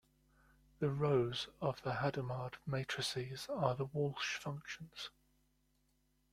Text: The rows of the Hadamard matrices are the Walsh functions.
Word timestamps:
The 0.79 0.89
rows 0.89 1.47
of 1.61 1.83
the 1.83 1.91
Hadamard 1.97 2.55
matrices 2.65 3.45
are 3.51 3.75
the 3.75 3.85
Walsh 3.85 4.37
functions. 4.37 5.11